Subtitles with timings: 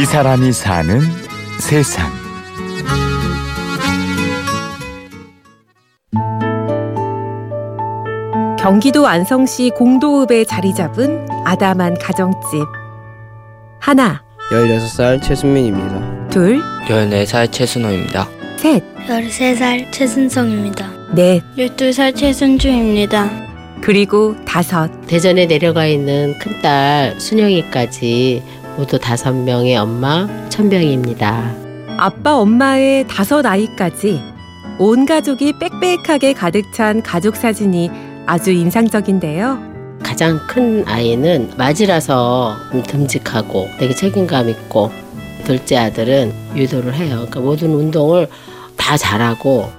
[0.00, 0.98] 이 사람이 사는
[1.58, 2.10] 세상.
[8.58, 12.40] 경기도 안성시 공도읍에 자리 잡은 아담한 가정집.
[13.78, 16.28] 하나, 16살 최순민입니다.
[16.28, 18.26] 둘, 14살 최순호입니다.
[18.56, 20.90] 셋, 13살 최순성입니다.
[21.14, 23.50] 넷, 12살 최순주입니다.
[23.82, 24.90] 그리고 다섯.
[25.06, 31.54] 대전에 내려가 있는 큰딸 순영이까지 모두 다섯 명의 엄마 천병입니다.
[31.98, 34.22] 아빠 엄마의 다섯 아이까지
[34.78, 37.90] 온 가족이 빽빽하게 가득 찬 가족 사진이
[38.26, 39.58] 아주 인상적인데요.
[40.02, 44.90] 가장 큰 아이는 맞이라서 좀 듬직하고 되게 책임감 있고
[45.44, 47.16] 둘째 아들은 유도를 해요.
[47.16, 48.28] 그러니까 모든 운동을
[48.76, 49.70] 다 잘하고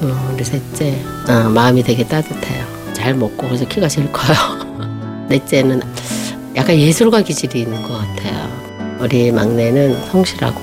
[0.00, 0.94] 어, 우리 셋째
[1.28, 2.64] 어, 마음이 되게 따뜻해요.
[2.92, 4.36] 잘 먹고 그래서 키가 제일 커요.
[5.28, 5.80] 넷째는
[6.56, 8.98] 약간 예술가 기질이 있는 것 같아요.
[9.00, 10.60] 우리 막내는 성실하고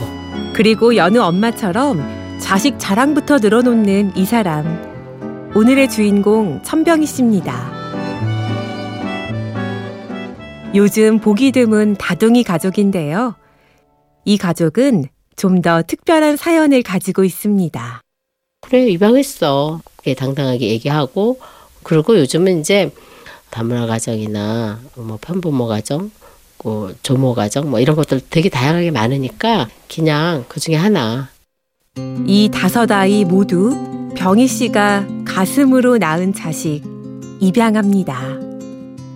[0.53, 4.89] 그리고 여느 엄마처럼 자식 자랑부터 늘어놓는 이 사람.
[5.55, 7.71] 오늘의 주인공 천병희 씨입니다.
[10.73, 13.35] 요즘 보기 드문 다둥이 가족인데요.
[14.23, 15.05] 이 가족은
[15.35, 18.01] 좀 더 특별한 사연을 가지고 있습니다.
[18.61, 19.81] 그래 입양했어.
[19.97, 21.39] 그게 당당하게 얘기하고
[21.83, 22.91] 그리고 요즘은 이제
[23.51, 26.09] 다문화 가정이나 뭐 편부모 가정,
[26.57, 31.29] 그 조모 가정 뭐 이런 것들 되게 다양하게 많으니까 그냥 그 중에 하나
[32.25, 33.75] 이 다섯 아이 모두
[34.15, 36.83] 병희 씨가 가슴으로 낳은 자식
[37.39, 38.17] 입양합니다.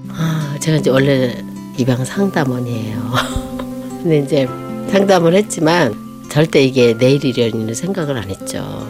[0.10, 1.36] 아, 제가 이제 원래
[1.78, 3.14] 입양 상담원이에요.
[4.02, 4.48] 근데 이제
[4.90, 5.94] 상담을 했지만
[6.30, 8.86] 절대 이게 내일 이려니는 생각을 안 했죠.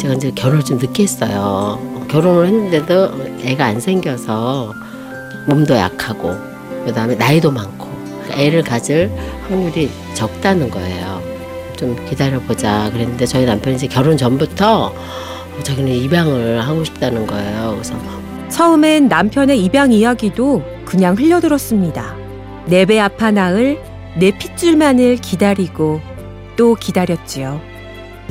[0.00, 1.89] 제가 이제 결혼을 좀 늦게 했어요.
[2.10, 3.10] 결혼을 했는데도
[3.44, 4.74] 애가 안 생겨서
[5.46, 6.34] 몸도 약하고
[6.84, 7.88] 그다음에 나이도 많고
[8.32, 9.10] 애를 가질
[9.48, 11.20] 확률이 적다는 거예요.
[11.76, 14.92] 좀 기다려보자 그랬는데 저희 남편이 이제 결혼 전부터
[15.62, 17.72] 자기는 입양을 하고 싶다는 거예요.
[17.72, 17.94] 그래서
[18.48, 22.16] 처음엔 남편의 입양 이야기도 그냥 흘려들었습니다.
[22.66, 23.80] 내 배 아파 낳을
[24.18, 26.00] 내 핏줄만을 기다리고
[26.56, 27.60] 또 기다렸지요.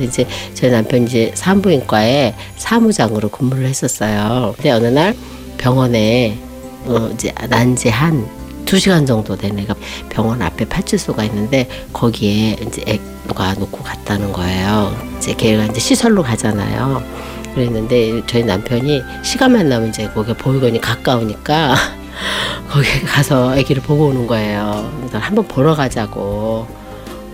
[0.04, 4.54] 이제 저희 남편이 이제 산부인과에 사무장으로 근무를 했었어요.
[4.56, 5.14] 근데 어느 날
[5.58, 6.38] 병원에
[6.86, 8.40] 어 이제 난지 한
[8.70, 9.74] 두 시간 정도 된 애가
[10.10, 14.96] 병원 앞에 파출소가 있는데 거기에 이제 애가 놓고 갔다는 거예요.
[15.18, 17.02] 이제 걔가 이제 시설로 가잖아요.
[17.52, 21.74] 그랬는데 저희 남편이 시간만 나면 이제 거기 보육원이 가까우니까
[22.70, 24.88] 거기 가서 아기를 보고 오는 거예요.
[25.14, 26.68] 한번 보러 가자고.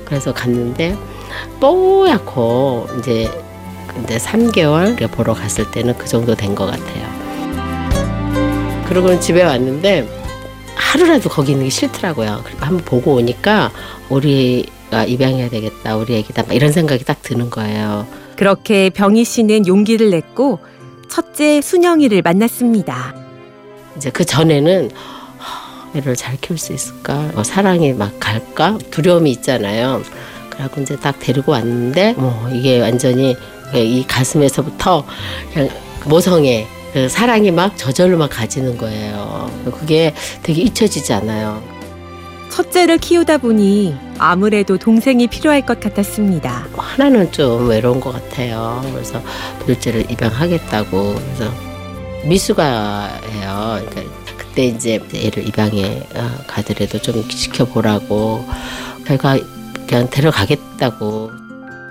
[0.06, 0.96] 그래서 갔는데
[1.60, 3.30] 뽀얗고 이제
[3.86, 7.16] 근데 3개월 보러 갔을 때는 그 정도 된 것 같아요.
[8.88, 10.08] 그러고는 집에 왔는데
[10.74, 12.42] 하루라도 거기 있는 게 싫더라고요.
[12.44, 13.70] 그리고 한번 보고 오니까
[14.08, 18.06] 우리가 입양해야 되겠다, 우리 애기다 막 이런 생각이 딱 드는 거예요.
[18.36, 20.60] 그렇게 병희 씨는 용기를 냈고
[21.08, 23.14] 첫째 순영이를 만났습니다.
[23.96, 24.90] 이제 그 전에는
[25.38, 27.30] 하, 애를 잘 키울 수 있을까?
[27.34, 28.78] 어, 사랑이 막 갈까?
[28.90, 30.02] 두려움이 있잖아요.
[30.56, 33.36] 그래갖고 이제 딱 데리고 왔는데 뭐 이게 완전히
[33.74, 35.04] 이 가슴에서부터
[35.52, 35.68] 그냥
[36.04, 39.50] 모성애 그 사랑이 막 저절로 막 가지는 거예요.
[39.78, 41.62] 그게 되게 잊혀지지 않아요.
[42.50, 46.66] 첫째를 키우다 보니 아무래도 동생이 필요할 것 같았습니다.
[46.74, 48.82] 하나는 좀 외로운 것 같아요.
[48.94, 49.20] 그래서
[49.66, 51.52] 둘째를 입양하겠다고 그래서
[52.24, 53.80] 미숙아예요.
[53.90, 54.02] 그러니까
[54.38, 58.46] 그때 이제 애를 입양해 어, 가더라도 좀 지켜보라고
[59.06, 59.36] 결과
[59.86, 61.30] 그냥 데려가겠다고.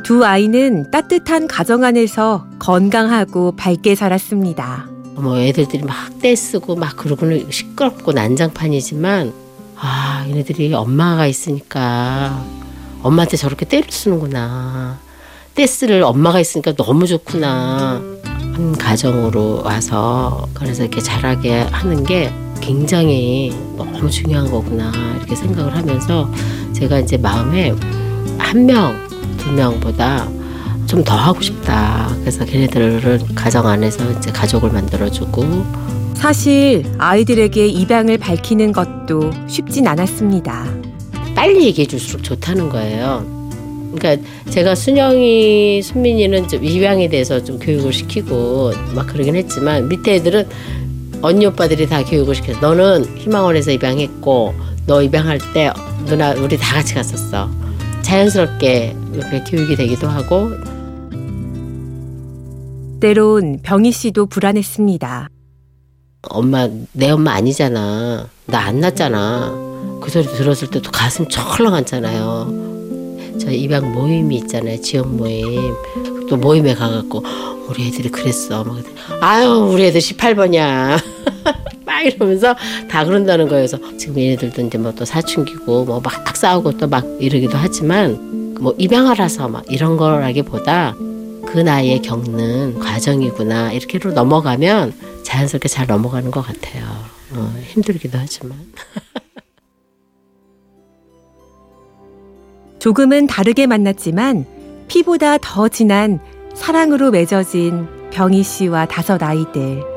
[0.04, 4.88] 두 아이는 따뜻한 가정 안에서 건강하고 밝게 자랐습니다.
[5.16, 9.34] 뭐 애들들이 막 떼쓰고 막 그러고는 시끄럽고 난장판이지만
[9.78, 12.44] 아 얘네들이 엄마가 있으니까
[13.02, 15.00] 엄마한테 저렇게 때를 쓰는구나.
[15.56, 18.02] 떼쓰를 엄마가 있으니까 너무 좋구나.
[18.24, 22.32] 한 가정으로 와서 그래서 이렇게 자라게 하는 게
[22.62, 24.92] 굉장히 너무 중요한 거구나.
[25.18, 26.30] 이렇게 생각을 하면서
[26.76, 27.74] 제가 이제 마음에
[28.38, 28.96] 한 명,
[29.38, 30.28] 두 명보다
[30.88, 32.16] 좀 더 하고 싶다.
[32.22, 35.44] 그래서 걔네들을 가정 안에서 이제 가족을 만들어주고
[36.14, 40.66] 사실 아이들에게 입양을 밝히는 것도 쉽진 않았습니다.
[41.36, 43.26] 빨리 얘기해 줄수록 좋다는 거예요.
[43.94, 50.48] 그러니까 제가 순영이, 순민이는 좀 입양에 대해서 좀 교육을 시키고 막 그러긴 했지만 밑에 애들은
[51.22, 54.54] 언니 오빠들이 다 교육을 시켜서 너는 희망원에서 입양했고
[54.88, 55.72] 너 입양할 때
[56.06, 57.50] 누나 우리 다 같이 갔었어.
[58.04, 60.52] 자연스럽게 이렇게 교육이 되기도 하고
[63.00, 65.30] 때론 병희 씨도 불안했습니다.
[66.30, 68.28] 엄마 내 엄마 아니잖아.
[68.48, 69.52] 나 안 낳잖아.
[70.02, 73.36] 그 소리 들었을 때도 가슴 철렁하잖아요.
[73.40, 74.80] 저희 입양 모임이 있잖아요.
[74.82, 75.74] 지원 모임.
[76.30, 77.24] 또 모임에 가갖고
[77.68, 78.64] 우리 애들이 그랬어.
[78.64, 78.78] 막
[79.22, 81.04] 아유 우리 애들 18번이야.
[82.06, 82.56] 막 이러면서
[82.90, 87.58] 다 그런다는 거여서 지금 얘네들도 이제 뭐 또 사춘기고 뭐 막 싸우고 또 막 이러기도
[87.58, 90.96] 하지만 뭐 입양하라서 막 이런 거라기보다
[91.46, 94.94] 그 나이에 겪는 과정이구나 이렇게로 넘어가면
[95.24, 96.86] 자연스럽게 잘 넘어가는 것 같아요.
[97.34, 98.58] 어, 힘들기도 하지만.
[102.80, 104.46] 조금은 다르게 만났지만
[104.88, 106.20] 피보다 더 진한
[106.54, 109.95] 사랑으로 맺어진 병희 씨와 다섯 아이들.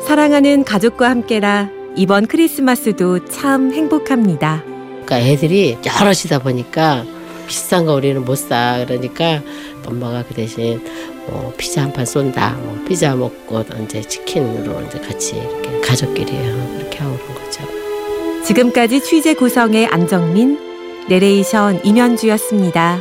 [0.00, 4.62] 사랑하는 가족과 함께라 이번 크리스마스도 참 행복합니다.
[5.04, 7.04] 그러니까 애들이 여럿이다 보니까
[7.46, 8.84] 비싼 거 우리는 못 사.
[8.86, 9.40] 그러니까
[9.86, 10.82] 엄마가 그 대신
[11.26, 12.56] 뭐 피자 한 판 쏜다.
[12.62, 16.32] 뭐 피자 먹고 이제 치킨으로 이제 같이 이렇게 가족끼리
[16.78, 17.62] 이렇게 하고 그런 거죠.
[18.44, 20.58] 지금까지 취재 구성의 안정민,
[21.08, 23.00] 내레이션 임현주였습니다.